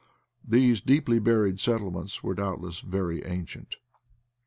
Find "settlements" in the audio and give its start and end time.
1.59-2.23